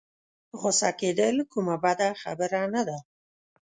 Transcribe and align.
غوسه 0.59 0.89
کېدل 0.99 1.35
کومه 1.51 1.75
بده 1.83 2.09
خبره 2.21 2.61
نه 2.73 2.81
ده. 2.87 2.97